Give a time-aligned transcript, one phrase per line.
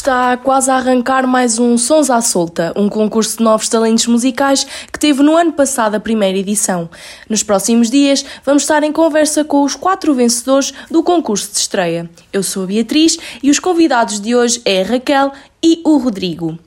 [0.00, 4.64] Está quase a arrancar mais um Sons à Solta, um concurso de novos talentos musicais
[4.90, 6.88] que teve no ano passado a primeira edição.
[7.28, 12.08] Nos próximos dias vamos estar em conversa com os quatro vencedores do concurso de estreia.
[12.32, 15.32] Eu sou a Beatriz e os convidados de hoje é a Raquel
[15.62, 16.58] e o Rodrigo.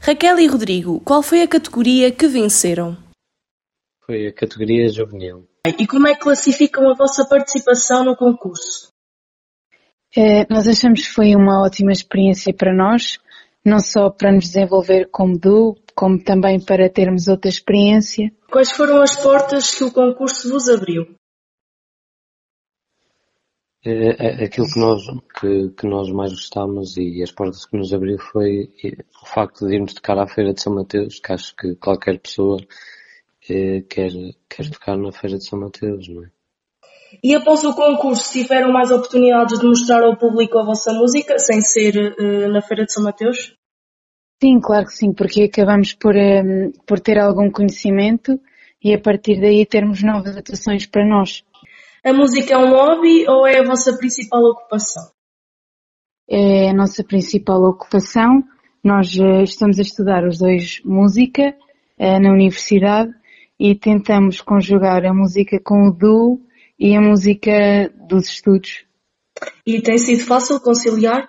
[0.00, 2.96] Raquel e Rodrigo, qual foi a categoria que venceram?
[4.04, 5.46] Foi a categoria juvenil.
[5.64, 8.91] E como é que classificam a vossa participação no concurso?
[10.14, 13.18] É, nós achamos que foi uma ótima experiência para nós,
[13.64, 18.30] não só para nos desenvolver como duo, como também para termos outra experiência.
[18.50, 21.14] Quais foram as portas que o concurso vos abriu?
[23.84, 25.02] É, é, aquilo que nós,
[25.40, 28.70] que, que, nós mais gostámos e as portas que nos abriu foi
[29.20, 32.58] o facto de irmos tocar à Feira de São Mateus, que acho que qualquer pessoa
[33.48, 34.10] é, quer,
[34.48, 36.30] quer tocar na Feira de São Mateus, não é?
[37.22, 41.60] E após o concurso tiveram mais oportunidades de mostrar ao público a vossa música, sem
[41.60, 43.54] ser uh, na Feira de São Mateus?
[44.42, 48.40] Sim, claro que sim, porque acabamos por, um, ehm, por ter algum conhecimento
[48.82, 51.44] e a partir daí termos novas atuações para nós.
[52.04, 55.04] A música é um hobby ou é a vossa principal ocupação?
[56.28, 58.42] É a nossa principal ocupação.
[58.82, 61.54] Nós uh, estamos a estudar os dois música
[61.98, 63.12] uh, na universidade
[63.60, 66.40] e tentamos conjugar a música com o duo
[66.82, 68.84] e a música dos estudos.
[69.64, 71.28] E tem sido fácil conciliar?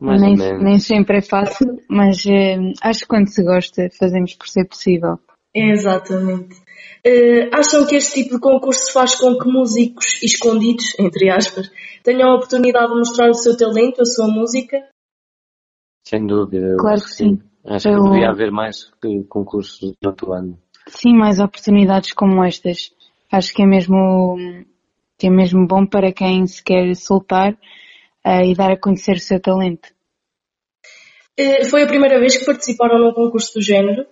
[0.00, 4.68] Nem, nem, sempre é fácil, mas uh, acho que quando se gosta fazemos por ser
[4.68, 5.18] possível.
[5.52, 6.54] exatamente.
[7.04, 11.68] Uh, acham que este tipo de concurso faz com que músicos escondidos, entre aspas,
[12.04, 14.86] tenham a oportunidade de mostrar o seu talento, a sua música?
[16.06, 16.76] Sem dúvida.
[16.78, 17.40] Claro que sim.
[17.64, 18.04] Acho Eu...
[18.04, 18.92] que devia haver mais
[19.28, 20.58] concursos durante o ano.
[20.88, 22.95] Sim, mais oportunidades como estas
[23.30, 24.36] acho que é mesmo,
[25.18, 29.20] que é mesmo bom para quem se quer soltar uh, e dar a conhecer o
[29.20, 29.94] seu talento.
[31.38, 34.06] Eh, foi a primeira vez que participaram num concurso do género?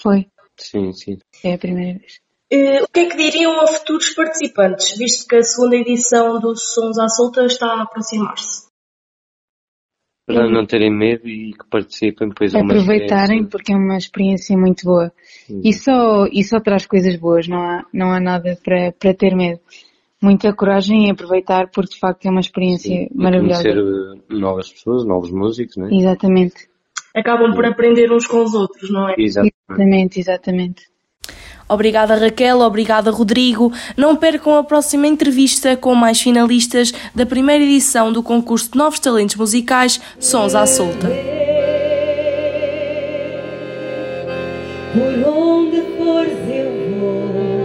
[0.00, 0.26] Foi.
[0.56, 1.18] Sim, sim.
[1.44, 2.20] É a primeira vez.
[2.52, 6.72] Uh, o que é que diriam a futuros participantes, visto que a segunda edição dos
[6.72, 8.66] Sons à Solta está a aproximar-se?
[10.26, 14.84] Para não terem medo e que participem, pois é Aproveitarem porque é uma experiência muito
[14.84, 15.12] boa.
[15.48, 15.60] Uhum.
[15.64, 19.36] E só, e só traz coisas boas, não há, não há nada para, para ter
[19.36, 19.60] medo.
[20.20, 23.08] Muita coragem e aproveitar porque de facto é uma experiência Sim.
[23.14, 23.62] maravilhosa.
[23.62, 25.94] conhecer eh, novas pessoas, novos músicos, não é?
[25.94, 26.68] Exatamente.
[27.14, 29.14] Acabam por aprender uns com os outros, não é?
[29.16, 30.95] Exatamente, exatamente.
[31.68, 33.72] Obrigada Raquel, obrigada Rodrigo.
[33.96, 39.00] Não percam a próxima entrevista com mais finalistas da primeira edição do concurso de novos
[39.00, 41.08] talentos musicais Sons à Solta.
[44.92, 47.55] Por onde fores eu vou.